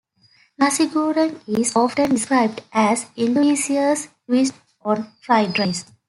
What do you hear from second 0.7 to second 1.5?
goreng"